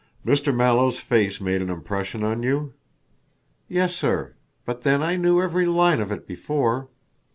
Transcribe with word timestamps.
"Mr. 0.25 0.51
Mallow's 0.51 0.97
face 0.99 1.39
made 1.39 1.61
an 1.61 1.69
impression 1.69 2.23
on 2.23 2.41
you?" 2.41 2.73
"Yes, 3.67 3.93
sir. 3.95 4.33
But 4.65 4.81
then 4.81 5.03
I 5.03 5.15
knew 5.15 5.39
every 5.39 5.67
line 5.67 6.01
of 6.01 6.11
it 6.11 6.25
before." 6.25 6.89